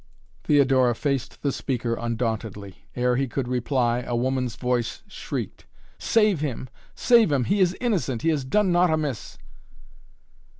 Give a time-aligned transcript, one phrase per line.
[0.45, 2.87] Theodora faced the speaker undauntedly.
[2.95, 5.67] Ere he could reply, a woman's voice shrieked.
[5.99, 6.69] "Save him!
[6.95, 7.43] Save him!
[7.43, 8.23] He is innocent!
[8.23, 9.37] He has done naught amiss!"